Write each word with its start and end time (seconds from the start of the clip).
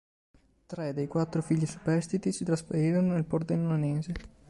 Tre, 0.65 0.93
dei 0.95 1.05
quattro 1.05 1.43
figli 1.43 1.67
superstiti 1.67 2.31
si 2.31 2.43
trasferirono 2.43 3.13
nel 3.13 3.23
pordenonese. 3.23 4.13